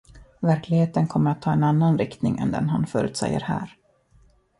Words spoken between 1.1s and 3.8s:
att ta en annan riktning än den han förutsäger här.